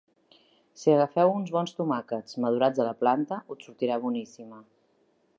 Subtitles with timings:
[0.83, 4.63] Si agafeu uns bons tomàquets madurats a la planta, us sortirà boníssima.